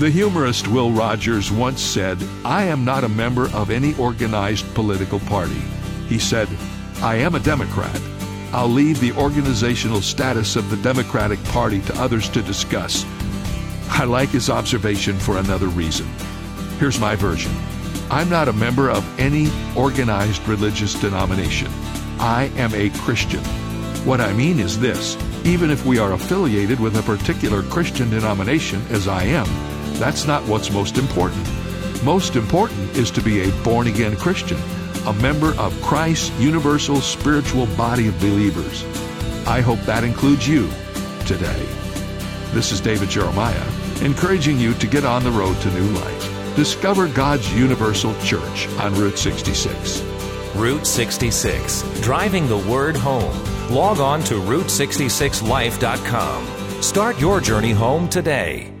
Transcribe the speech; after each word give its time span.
The 0.00 0.08
humorist 0.08 0.66
Will 0.66 0.92
Rogers 0.92 1.52
once 1.52 1.82
said, 1.82 2.16
I 2.42 2.64
am 2.64 2.86
not 2.86 3.04
a 3.04 3.08
member 3.10 3.50
of 3.50 3.68
any 3.68 3.94
organized 3.96 4.74
political 4.74 5.20
party. 5.20 5.60
He 6.08 6.18
said, 6.18 6.48
I 7.02 7.16
am 7.16 7.34
a 7.34 7.38
Democrat. 7.38 8.00
I'll 8.50 8.66
leave 8.66 8.98
the 8.98 9.12
organizational 9.12 10.00
status 10.00 10.56
of 10.56 10.70
the 10.70 10.78
Democratic 10.78 11.38
Party 11.44 11.82
to 11.82 12.00
others 12.00 12.30
to 12.30 12.40
discuss. 12.40 13.04
I 13.90 14.04
like 14.04 14.30
his 14.30 14.48
observation 14.48 15.18
for 15.18 15.36
another 15.36 15.66
reason. 15.66 16.06
Here's 16.78 16.98
my 16.98 17.14
version 17.14 17.52
I'm 18.10 18.30
not 18.30 18.48
a 18.48 18.54
member 18.54 18.88
of 18.88 19.04
any 19.20 19.50
organized 19.76 20.48
religious 20.48 20.98
denomination. 20.98 21.70
I 22.18 22.50
am 22.56 22.72
a 22.72 22.88
Christian. 23.00 23.44
What 24.06 24.22
I 24.22 24.32
mean 24.32 24.60
is 24.60 24.80
this 24.80 25.18
even 25.44 25.70
if 25.70 25.84
we 25.84 25.98
are 25.98 26.14
affiliated 26.14 26.80
with 26.80 26.96
a 26.96 27.02
particular 27.02 27.62
Christian 27.64 28.08
denomination, 28.08 28.82
as 28.88 29.06
I 29.06 29.24
am, 29.24 29.46
that's 30.00 30.26
not 30.26 30.42
what's 30.48 30.70
most 30.70 30.96
important. 30.96 31.46
Most 32.02 32.34
important 32.34 32.96
is 32.96 33.10
to 33.10 33.20
be 33.20 33.42
a 33.42 33.52
born 33.62 33.86
again 33.86 34.16
Christian, 34.16 34.58
a 35.06 35.12
member 35.12 35.54
of 35.58 35.78
Christ's 35.82 36.30
universal 36.40 37.02
spiritual 37.02 37.66
body 37.76 38.08
of 38.08 38.18
believers. 38.18 38.82
I 39.46 39.60
hope 39.60 39.80
that 39.80 40.02
includes 40.02 40.48
you 40.48 40.70
today. 41.26 41.66
This 42.52 42.72
is 42.72 42.80
David 42.80 43.10
Jeremiah, 43.10 43.66
encouraging 44.00 44.58
you 44.58 44.72
to 44.74 44.86
get 44.86 45.04
on 45.04 45.22
the 45.22 45.30
road 45.30 45.60
to 45.60 45.70
new 45.72 45.90
life. 45.90 46.56
Discover 46.56 47.08
God's 47.08 47.52
universal 47.52 48.18
church 48.22 48.68
on 48.78 48.94
Route 48.94 49.18
66. 49.18 50.00
Route 50.56 50.86
66, 50.86 51.82
driving 52.00 52.48
the 52.48 52.56
word 52.56 52.96
home. 52.96 53.38
Log 53.70 54.00
on 54.00 54.22
to 54.24 54.34
Route66Life.com. 54.34 56.82
Start 56.82 57.20
your 57.20 57.40
journey 57.40 57.72
home 57.72 58.08
today. 58.08 58.72